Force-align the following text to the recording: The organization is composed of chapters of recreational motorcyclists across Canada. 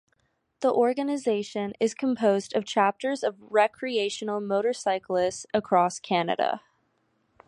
The 0.61 0.71
organization 0.73 1.73
is 1.79 1.93
composed 1.93 2.55
of 2.55 2.65
chapters 2.65 3.21
of 3.23 3.35
recreational 3.39 4.41
motorcyclists 4.41 5.45
across 5.53 5.99
Canada. 5.99 6.61